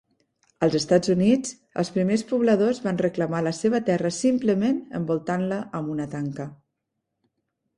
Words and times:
Als 0.67 0.75
Estats 0.77 1.11
Units, 1.13 1.51
els 1.83 1.91
primers 1.97 2.23
pobladors 2.31 2.81
van 2.85 2.99
reclamar 3.07 3.41
la 3.49 3.53
seva 3.57 3.83
terra 3.91 4.13
simplement 4.21 4.81
envoltant-la 5.01 5.61
amb 5.83 5.95
una 5.99 6.09
tanca. 6.17 6.49